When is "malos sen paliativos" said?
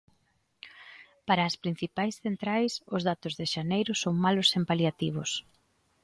4.25-5.31